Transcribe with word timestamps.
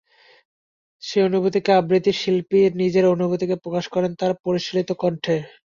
সেই 1.03 1.23
অনুভূতিকে 1.23 1.71
আবৃত্তি 1.73 2.11
শিল্পী 2.15 2.59
নিজের 2.75 3.05
অনুভূতিকেই 3.07 3.63
প্রকাশ 3.63 3.85
করেন 3.87 4.11
তাঁর 4.15 4.31
পরিশীলিত 4.43 4.89
কণ্ঠে। 4.99 5.35